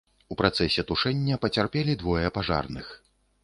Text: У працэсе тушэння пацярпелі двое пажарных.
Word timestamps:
У 0.35 0.37
працэсе 0.39 0.85
тушэння 0.93 1.39
пацярпелі 1.45 1.99
двое 2.05 2.27
пажарных. 2.39 2.93